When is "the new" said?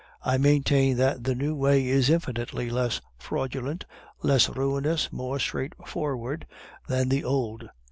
1.25-1.53